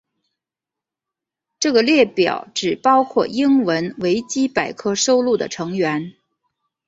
[1.59, 6.13] 这个列表只包括英文维基百科收录的成员。